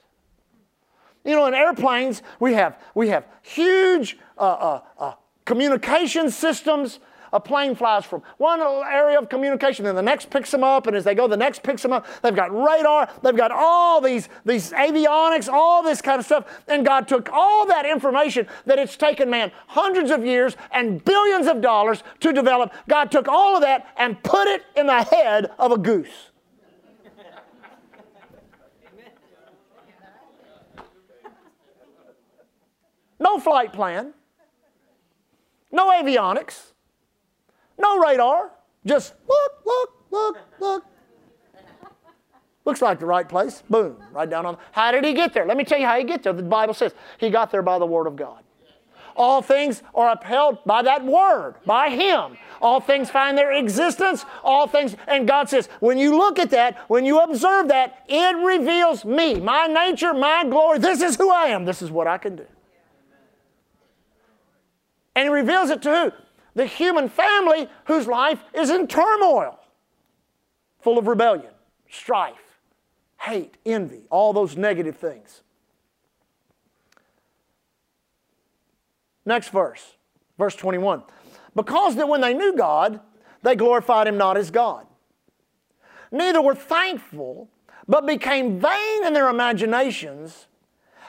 [1.25, 5.13] You know, in airplanes, we have, we have huge uh, uh, uh,
[5.45, 6.99] communication systems.
[7.31, 10.95] A plane flies from one area of communication, then the next picks them up, and
[10.95, 12.05] as they go, the next picks them up.
[12.21, 16.45] They've got radar, they've got all these, these avionics, all this kind of stuff.
[16.67, 21.47] And God took all that information that it's taken man hundreds of years and billions
[21.47, 22.71] of dollars to develop.
[22.87, 26.29] God took all of that and put it in the head of a goose.
[33.23, 34.13] No flight plan,
[35.71, 36.73] no avionics,
[37.77, 38.51] no radar,
[38.85, 40.85] just look, look, look, look.
[42.65, 43.61] Looks like the right place.
[43.69, 44.57] Boom, right down on.
[44.73, 45.45] How did he get there?
[45.45, 46.31] Let me tell you how he get there.
[46.33, 48.41] The Bible says he got there by the word of God.
[49.15, 52.37] All things are upheld by that word, by him.
[52.61, 54.25] All things find their existence.
[54.43, 58.35] All things, and God says, when you look at that, when you observe that, it
[58.37, 60.79] reveals me, my nature, my glory.
[60.79, 61.63] This is who I am.
[61.65, 62.45] This is what I can do.
[65.15, 66.11] And he reveals it to who?
[66.55, 69.59] The human family whose life is in turmoil,
[70.81, 71.53] full of rebellion,
[71.89, 72.59] strife,
[73.21, 75.41] hate, envy, all those negative things.
[79.25, 79.95] Next verse,
[80.37, 81.03] verse 21.
[81.55, 82.99] Because that when they knew God,
[83.41, 84.85] they glorified him not as God.
[86.11, 87.49] Neither were thankful,
[87.87, 90.47] but became vain in their imaginations,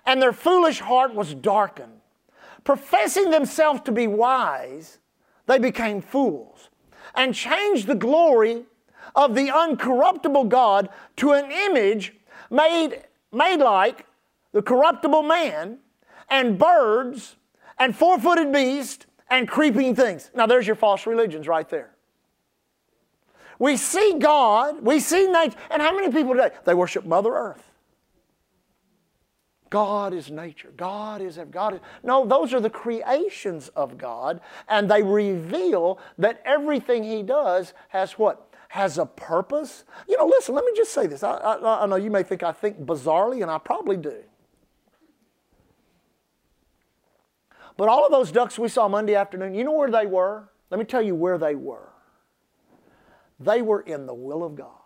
[0.06, 1.93] and their foolish heart was darkened.
[2.64, 4.98] Professing themselves to be wise,
[5.46, 6.70] they became fools
[7.14, 8.64] and changed the glory
[9.14, 12.14] of the uncorruptible God to an image
[12.50, 14.06] made, made like
[14.52, 15.78] the corruptible man
[16.30, 17.36] and birds
[17.78, 20.30] and four footed beasts and creeping things.
[20.34, 21.90] Now, there's your false religions right there.
[23.58, 25.56] We see God, we see nature.
[25.70, 26.50] And how many people today?
[26.64, 27.62] They worship Mother Earth.
[29.74, 30.68] God is nature.
[30.76, 31.74] God is God.
[31.74, 37.74] Is, no, those are the creations of God, and they reveal that everything He does
[37.88, 39.82] has what has a purpose.
[40.08, 40.54] You know, listen.
[40.54, 41.24] Let me just say this.
[41.24, 44.14] I, I, I know you may think I think bizarrely, and I probably do.
[47.76, 50.50] But all of those ducks we saw Monday afternoon, you know where they were?
[50.70, 51.88] Let me tell you where they were.
[53.40, 54.78] They were in the will of God.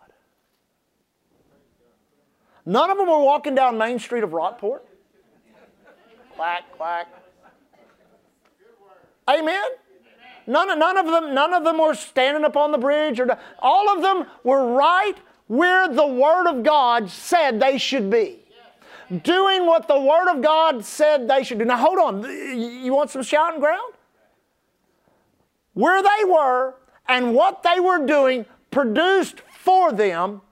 [2.69, 4.85] None of them were walking down Main Street of Rockport.
[6.37, 7.07] Clack, clack.
[9.27, 9.65] Amen?
[10.47, 13.21] None, none, of them, none of them were standing up on the bridge.
[13.21, 15.15] Or, all of them were right
[15.47, 18.45] where the Word of God said they should be.
[19.23, 21.65] Doing what the Word of God said they should do.
[21.65, 22.23] Now, hold on.
[22.25, 23.95] You want some shouting ground?
[25.73, 26.75] Where they were
[27.09, 30.43] and what they were doing produced for them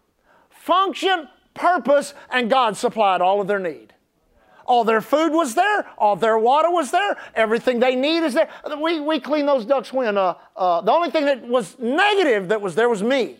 [0.48, 3.92] function purpose, and God supplied all of their need.
[4.66, 8.48] All their food was there, all their water was there, everything they need is there.
[8.80, 12.60] We, we clean those ducks when uh, uh, the only thing that was negative that
[12.60, 13.36] was there was me.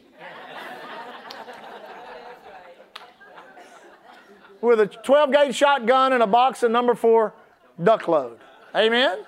[4.62, 7.34] With a 12 gauge shotgun and a box of number four
[7.82, 8.38] duck load.
[8.74, 9.24] Amen?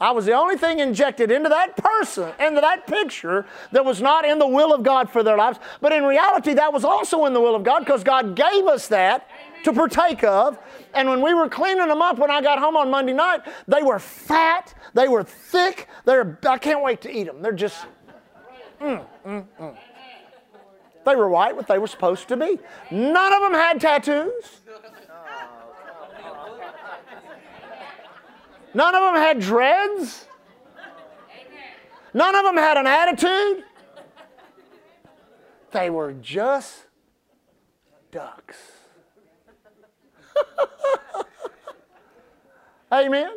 [0.00, 4.24] I was the only thing injected into that person, into that picture that was not
[4.24, 5.58] in the will of God for their lives.
[5.82, 8.88] But in reality, that was also in the will of God because God gave us
[8.88, 9.64] that Amen.
[9.64, 10.58] to partake of.
[10.94, 13.82] And when we were cleaning them up when I got home on Monday night, they
[13.82, 17.42] were fat, they were thick, they're I can't wait to eat them.
[17.42, 17.84] They're just
[18.80, 19.76] mm, mm, mm.
[21.04, 22.58] They were white, what they were supposed to be.
[22.90, 24.60] None of them had tattoos.
[28.74, 30.26] None of them had dreads.
[32.12, 33.64] None of them had an attitude.
[35.72, 36.86] They were just
[38.10, 38.56] ducks.
[42.92, 43.30] Amen.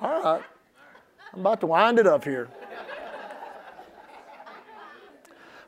[0.00, 0.42] All right.
[1.34, 2.48] I'm about to wind it up here.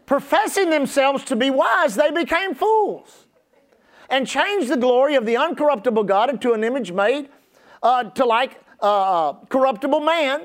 [0.06, 3.21] Professing themselves to be wise, they became fools
[4.12, 7.30] and changed the glory of the uncorruptible God into an image made
[7.82, 10.42] uh, to like uh, uh corruptible man,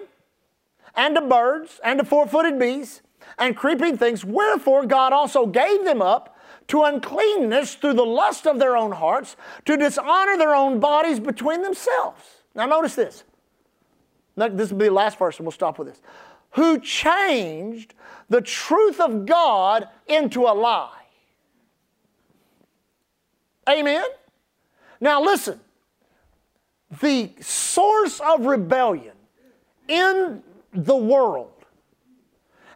[0.96, 3.02] and to birds, and to four footed beasts,
[3.38, 4.24] and creeping things.
[4.24, 6.38] Wherefore God also gave them up
[6.70, 11.62] to uncleanness through the lust of their own hearts, to dishonor their own bodies between
[11.62, 12.24] themselves.
[12.56, 13.24] Now, notice this.
[14.36, 16.02] This will be the last verse, and we'll stop with this.
[16.52, 17.96] Who changed
[18.30, 20.92] the truth of God into a lie
[23.68, 24.04] Amen?
[25.02, 25.60] Now listen,
[27.02, 29.16] the source of rebellion
[29.88, 30.42] in
[30.74, 31.52] the world,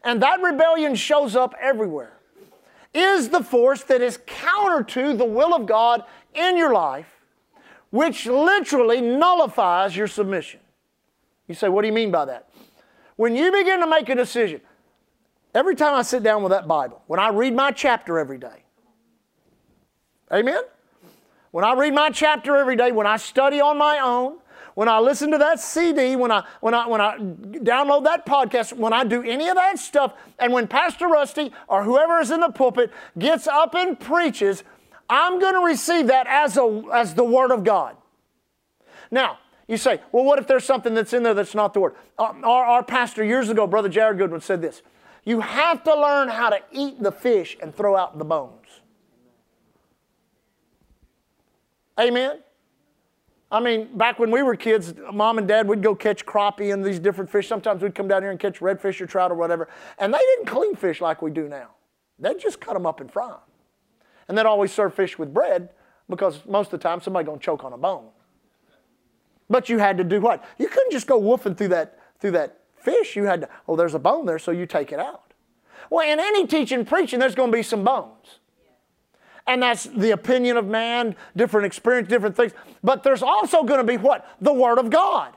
[0.03, 2.17] and that rebellion shows up everywhere,
[2.93, 7.21] is the force that is counter to the will of God in your life,
[7.89, 10.59] which literally nullifies your submission.
[11.47, 12.49] You say, What do you mean by that?
[13.15, 14.61] When you begin to make a decision,
[15.53, 18.63] every time I sit down with that Bible, when I read my chapter every day,
[20.31, 20.61] amen?
[21.51, 24.37] When I read my chapter every day, when I study on my own,
[24.73, 28.71] when I listen to that CD, when I, when, I, when I download that podcast,
[28.73, 32.39] when I do any of that stuff, and when Pastor Rusty or whoever is in
[32.39, 34.63] the pulpit gets up and preaches,
[35.09, 37.97] I'm going to receive that as, a, as the Word of God.
[39.11, 41.95] Now, you say, well, what if there's something that's in there that's not the Word?
[42.17, 44.81] Uh, our, our, pastor years ago, Brother Jared Goodwin, said this
[45.25, 48.55] You have to learn how to eat the fish and throw out the bones.
[51.99, 52.39] Amen?
[53.51, 56.83] I mean, back when we were kids, mom and dad would go catch crappie and
[56.83, 57.47] these different fish.
[57.47, 59.67] Sometimes we'd come down here and catch redfish or trout or whatever.
[59.97, 61.69] And they didn't clean fish like we do now.
[62.17, 63.39] They'd just cut them up and fry them.
[64.29, 65.69] And they'd always serve fish with bread
[66.09, 68.09] because most of the time somebody going to choke on a bone.
[69.49, 70.45] But you had to do what?
[70.57, 73.17] You couldn't just go woofing through that, through that fish.
[73.17, 75.33] You had to, oh, there's a bone there, so you take it out.
[75.89, 78.39] Well, in any teaching, preaching, there's going to be some bones
[79.51, 82.53] and that's the opinion of man, different experience, different things.
[82.85, 84.25] But there's also going to be what?
[84.39, 85.35] The Word of God.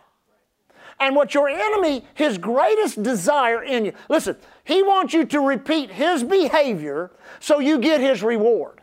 [1.00, 5.90] And what your enemy, his greatest desire in you, listen, he wants you to repeat
[5.90, 7.10] his behavior
[7.40, 8.82] so you get his reward.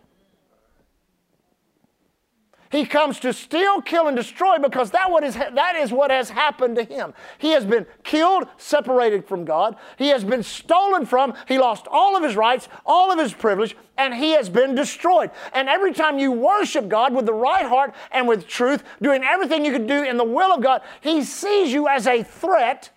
[2.71, 6.29] He comes to steal, kill, and destroy because that, what is, that is what has
[6.29, 7.13] happened to him.
[7.37, 9.75] He has been killed, separated from God.
[9.97, 11.33] He has been stolen from.
[11.49, 15.31] He lost all of his rights, all of his privilege, and he has been destroyed.
[15.51, 19.65] And every time you worship God with the right heart and with truth, doing everything
[19.65, 22.89] you could do in the will of God, he sees you as a threat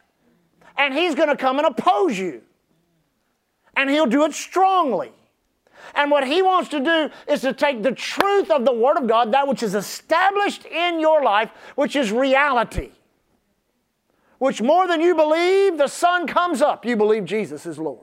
[0.76, 2.42] and he's going to come and oppose you.
[3.76, 5.12] And he'll do it strongly.
[5.94, 9.06] And what he wants to do is to take the truth of the Word of
[9.06, 12.90] God, that which is established in your life, which is reality.
[14.38, 18.00] Which more than you believe the sun comes up, you believe Jesus is Lord.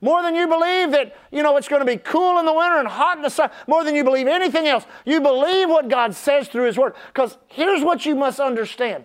[0.00, 2.78] More than you believe that, you know, it's going to be cool in the winter
[2.78, 3.50] and hot in the sun.
[3.68, 4.84] More than you believe anything else.
[5.06, 6.94] You believe what God says through His Word.
[7.14, 9.04] Because here's what you must understand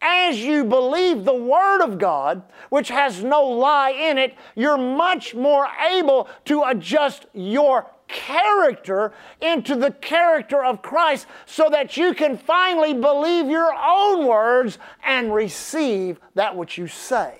[0.00, 5.34] as you believe the Word of God, which has no lie in it, you're much
[5.34, 12.38] more able to adjust your character into the character of Christ so that you can
[12.38, 17.34] finally believe your own words and receive that which you say.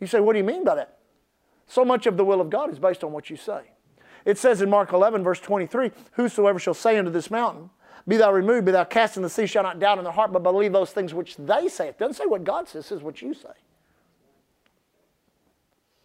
[0.00, 0.98] You say, What do you mean by that?
[1.66, 3.62] So much of the will of God is based on what you say.
[4.24, 7.70] It says in Mark 11, verse 23 Whosoever shall say unto this mountain,
[8.08, 10.32] be thou removed, be thou cast in the sea, shall not doubt in their heart,
[10.32, 11.88] but believe those things which they say.
[11.88, 13.52] It doesn't say what God says, it says what you say.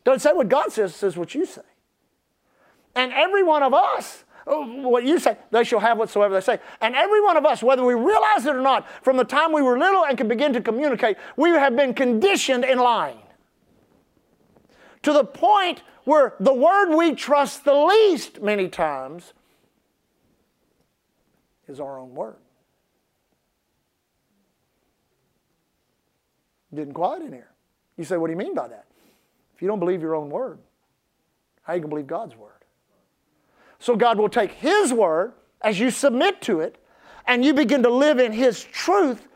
[0.05, 1.61] do not say what God says, it says what you say.
[2.95, 6.59] And every one of us, oh, what you say, they shall have whatsoever they say.
[6.81, 9.61] And every one of us, whether we realize it or not, from the time we
[9.63, 13.19] were little and could begin to communicate, we have been conditioned in lying.
[15.03, 19.33] To the point where the word we trust the least, many times,
[21.67, 22.37] is our own word.
[26.73, 27.51] Didn't quiet in here.
[27.97, 28.85] You say, what do you mean by that?
[29.55, 30.59] If you don't believe your own word,
[31.63, 32.51] how you can believe God's word?
[33.79, 36.77] So God will take His word as you submit to it
[37.25, 39.27] and you begin to live in His truth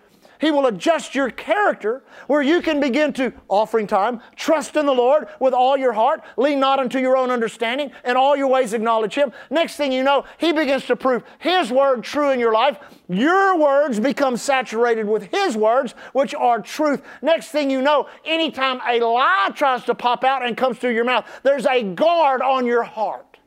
[0.42, 4.92] he will adjust your character where you can begin to, offering time, trust in the
[4.94, 8.74] Lord with all your heart, lean not unto your own understanding, and all your ways
[8.74, 9.32] acknowledge Him.
[9.52, 12.80] Next thing you know, He begins to prove His word true in your life.
[13.08, 17.04] Your words become saturated with His words, which are truth.
[17.22, 21.06] Next thing you know, anytime a lie tries to pop out and comes through your
[21.06, 23.38] mouth, there's a guard on your heart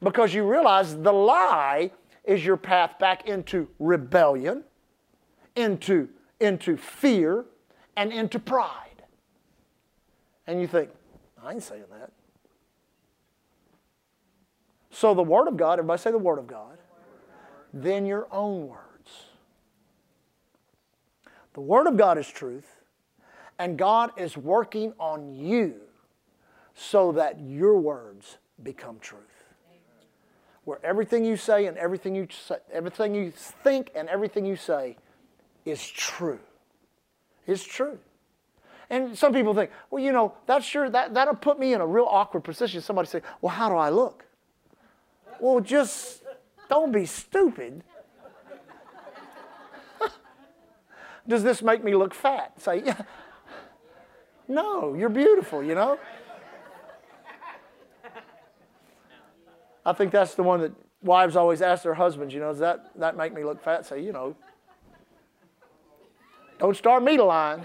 [0.00, 1.90] because you realize the lie
[2.22, 4.62] is your path back into rebellion
[5.60, 6.08] into,
[6.40, 7.44] into fear
[7.96, 9.04] and into pride.
[10.46, 10.90] And you think,
[11.42, 12.12] I ain't saying that.
[14.90, 16.78] So the Word of God, everybody say the Word of God,
[17.72, 18.78] then your own words.
[21.54, 22.80] The Word of God is truth,
[23.58, 25.74] and God is working on you
[26.74, 29.20] so that your words become truth.
[30.64, 34.96] Where everything you say and everything you say, everything you think and everything you say
[35.64, 36.40] is true.
[37.46, 37.98] It's true.
[38.90, 41.86] And some people think, well, you know, that's sure that that'll put me in a
[41.86, 42.80] real awkward position.
[42.80, 44.24] Somebody say, well, how do I look?
[45.38, 46.22] Well, just
[46.68, 47.82] don't be stupid.
[51.28, 52.60] Does this make me look fat?
[52.60, 53.00] Say, yeah.
[54.48, 55.96] No, you're beautiful, you know?
[59.86, 60.72] I think that's the one that
[61.04, 63.86] wives always ask their husbands, you know, does that, that make me look fat?
[63.86, 64.34] Say, you know,
[66.60, 67.64] don't start me to lying.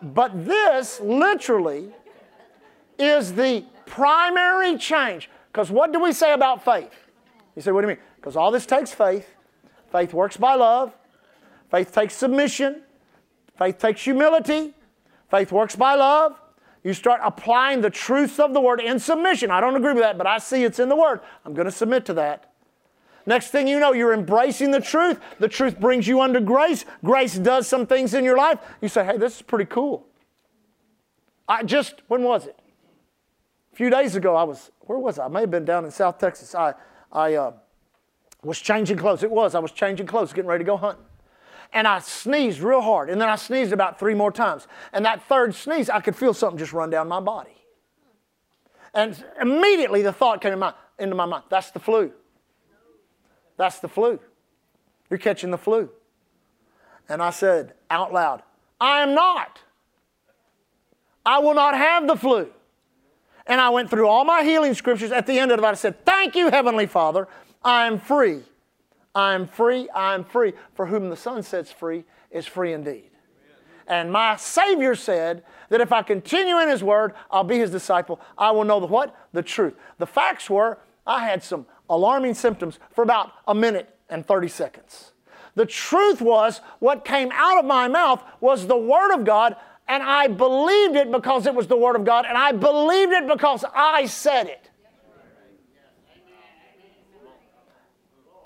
[0.00, 1.92] but this literally
[2.98, 5.28] is the primary change.
[5.52, 6.90] Because what do we say about faith?
[7.54, 8.04] You say, what do you mean?
[8.16, 9.28] Because all this takes faith.
[9.92, 10.96] Faith works by love.
[11.70, 12.80] Faith takes submission.
[13.58, 14.72] Faith takes humility.
[15.30, 16.40] Faith works by love.
[16.82, 19.50] You start applying the truths of the word in submission.
[19.50, 21.20] I don't agree with that, but I see it's in the word.
[21.44, 22.50] I'm going to submit to that.
[23.26, 25.20] Next thing you know, you're embracing the truth.
[25.38, 26.86] The truth brings you under grace.
[27.04, 28.58] Grace does some things in your life.
[28.80, 30.06] You say, hey, this is pretty cool.
[31.46, 32.58] I just, when was it?
[33.72, 35.26] A few days ago, I was, where was I?
[35.26, 36.54] I may have been down in South Texas.
[36.54, 36.72] I,
[37.12, 37.52] I uh,
[38.42, 39.22] was changing clothes.
[39.22, 41.04] It was, I was changing clothes, getting ready to go hunting
[41.72, 43.10] and I sneezed real hard.
[43.10, 44.66] And then I sneezed about three more times.
[44.92, 47.52] And that third sneeze, I could feel something just run down my body.
[48.92, 52.12] And immediately the thought came in my, into my mind that's the flu.
[53.56, 54.18] That's the flu.
[55.08, 55.90] You're catching the flu.
[57.08, 58.42] And I said out loud,
[58.80, 59.60] I am not.
[61.24, 62.48] I will not have the flu.
[63.46, 65.12] And I went through all my healing scriptures.
[65.12, 67.28] At the end of it, I said, Thank you, Heavenly Father.
[67.62, 68.40] I am free
[69.14, 70.52] I am free, I am free.
[70.74, 73.10] For whom the Son sets free is free indeed.
[73.86, 78.20] And my Savior said that if I continue in His Word, I'll be His disciple.
[78.38, 79.16] I will know the what?
[79.32, 79.74] The truth.
[79.98, 85.12] The facts were I had some alarming symptoms for about a minute and 30 seconds.
[85.56, 89.56] The truth was what came out of my mouth was the Word of God,
[89.88, 93.26] and I believed it because it was the Word of God, and I believed it
[93.26, 94.69] because I said it.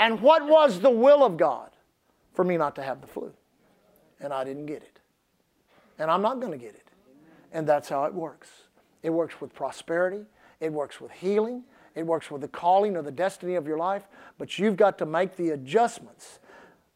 [0.01, 1.71] And what was the will of God?
[2.35, 3.33] For me not to have the flu.
[4.21, 4.99] And I didn't get it.
[5.99, 6.87] And I'm not going to get it.
[7.53, 8.49] And that's how it works.
[9.03, 10.25] It works with prosperity,
[10.61, 11.65] it works with healing,
[11.95, 14.09] it works with the calling or the destiny of your life.
[14.39, 16.41] But you've got to make the adjustments.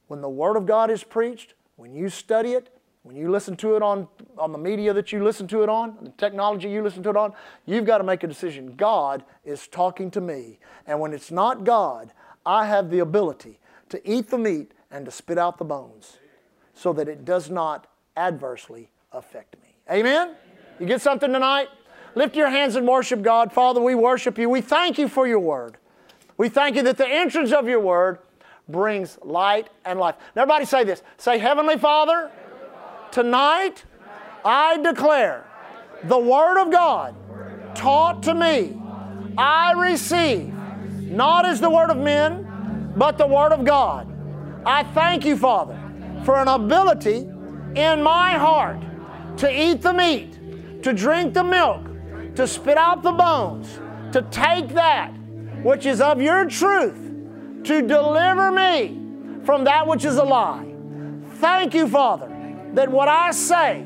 [0.09, 2.70] When the Word of God is preached, when you study it,
[3.03, 5.96] when you listen to it on, on the media that you listen to it on,
[6.03, 7.34] the technology you listen to it on,
[7.66, 8.74] you've got to make a decision.
[8.74, 10.59] God is talking to me.
[10.86, 12.12] And when it's not God,
[12.49, 16.16] I have the ability to eat the meat and to spit out the bones
[16.72, 19.76] so that it does not adversely affect me.
[19.92, 20.22] Amen?
[20.28, 20.34] Amen.
[20.80, 21.68] You get something tonight?
[22.14, 23.53] Lift your hands and worship God.
[23.53, 24.49] Father, we worship you.
[24.49, 25.76] We thank you for your word.
[26.38, 28.18] We thank you that the entrance of your word
[28.66, 30.14] brings light and life.
[30.34, 31.03] Now everybody say this.
[31.18, 32.30] Say, Heavenly Father,
[33.11, 33.84] tonight,
[34.42, 35.44] I, declare
[36.05, 37.14] the word of God
[37.74, 38.80] taught to me.
[39.36, 40.55] I receive
[41.11, 44.06] not as the word of men, but the word of God.
[44.66, 45.78] I thank you, Father,
[46.24, 47.18] for an ability
[47.74, 48.82] in my heart
[49.38, 51.80] to eat the meat, to drink the milk,
[52.34, 53.78] to spit out the bones,
[54.12, 55.11] to take that
[55.62, 56.98] which is of your truth,
[57.64, 59.00] to deliver me
[59.44, 60.66] from that which is a lie.
[61.36, 62.28] Thank you, Father,
[62.74, 63.84] that what I say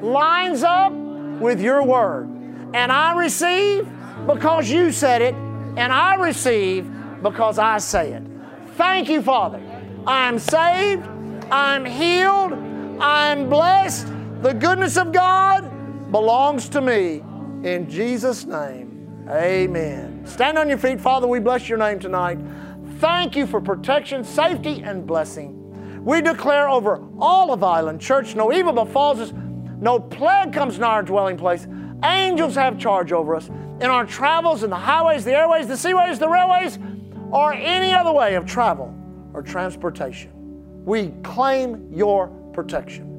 [0.00, 2.28] lines up with your word.
[2.74, 3.88] And I receive
[4.26, 5.34] because you said it
[5.76, 6.90] and I receive
[7.22, 8.22] because I say it.
[8.76, 9.60] Thank you, Father.
[10.06, 11.04] I'm saved,
[11.50, 12.52] I'm healed,
[13.00, 14.08] I'm blessed.
[14.42, 17.22] The goodness of God belongs to me.
[17.62, 20.26] In Jesus' name, amen.
[20.26, 21.26] Stand on your feet, Father.
[21.28, 22.38] We bless your name tonight.
[22.98, 25.58] Thank you for protection, safety, and blessing.
[26.04, 29.32] We declare over all of Island Church no evil befalls us,
[29.80, 31.66] no plague comes nigh our dwelling place.
[32.04, 33.48] Angels have charge over us
[33.82, 36.78] in our travels in the highways, the airways, the seaways, the railways,
[37.32, 38.96] or any other way of travel
[39.34, 40.30] or transportation.
[40.84, 43.10] We claim your protection.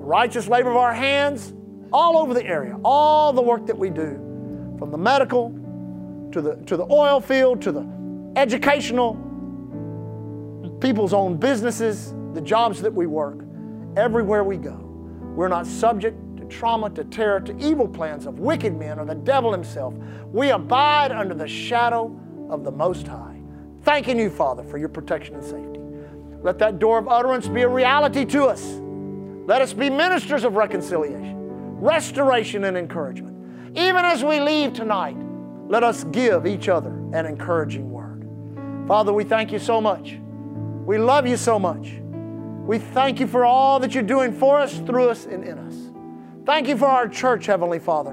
[0.00, 1.54] The righteous labor of our hands
[1.92, 4.16] all over the area, all the work that we do,
[4.78, 5.50] from the medical
[6.32, 7.88] to the, to the oil field to the
[8.36, 9.14] educational,
[10.80, 13.38] people's own businesses, the jobs that we work,
[13.96, 14.76] everywhere we go.
[15.36, 16.16] We're not subject
[16.48, 19.94] trauma, to terror, to evil plans of wicked men or the devil himself.
[20.32, 22.18] We abide under the shadow
[22.50, 23.40] of the Most High.
[23.82, 25.80] Thanking you, Father, for your protection and safety.
[26.42, 28.64] Let that door of utterance be a reality to us.
[29.46, 31.34] Let us be ministers of reconciliation,
[31.80, 33.36] restoration, and encouragement.
[33.76, 35.16] Even as we leave tonight,
[35.68, 38.24] let us give each other an encouraging word.
[38.86, 40.16] Father, we thank you so much.
[40.84, 41.92] We love you so much.
[42.66, 45.74] We thank you for all that you're doing for us, through us, and in us.
[46.48, 48.12] Thank you for our church, Heavenly Father.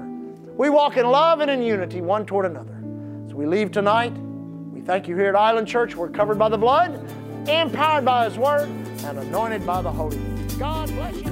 [0.58, 2.78] We walk in love and in unity one toward another.
[3.24, 5.96] As we leave tonight, we thank you here at Island Church.
[5.96, 7.00] We're covered by the blood,
[7.48, 8.68] empowered by His Word,
[9.04, 10.18] and anointed by the Holy
[10.58, 11.22] God bless you.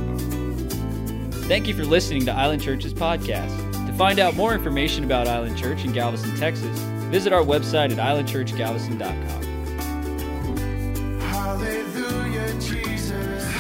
[1.46, 3.54] Thank you for listening to Island Church's podcast.
[3.86, 6.78] To find out more information about Island Church in Galveston, Texas,
[7.10, 9.42] visit our website at islandchurchgalveston.com.
[11.20, 13.53] Hallelujah, Jesus.